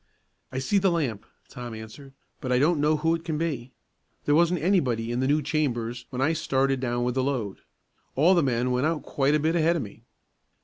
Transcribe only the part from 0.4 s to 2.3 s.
"I see the lamp," Tom answered,